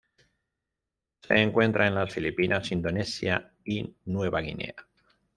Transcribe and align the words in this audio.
Se 1.19 1.35
encuentra 1.37 1.85
en 1.85 1.93
las 1.93 2.11
Filipinas, 2.11 2.71
Indonesia 2.71 3.53
y 3.63 3.95
Nueva 4.05 4.41
Guinea. 4.41 4.73